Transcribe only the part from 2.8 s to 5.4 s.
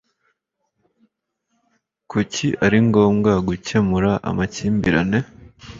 ngombwa gukemura amakimbirane?